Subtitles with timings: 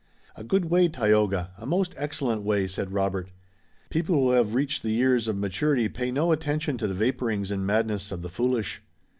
[0.35, 3.29] "A good way, Tayoga, a most excellent way," said Robert.
[3.91, 7.67] "People who have reached the years of maturity pay no attention to the vaporings and
[7.67, 8.81] madness of the foolish."